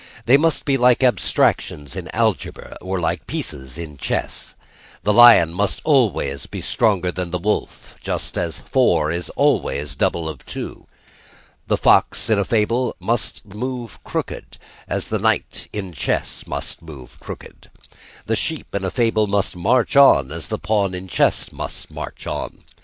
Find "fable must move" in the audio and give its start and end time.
12.45-14.03